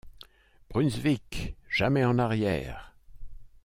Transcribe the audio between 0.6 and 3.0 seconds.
Brunswick! jamais en arrière!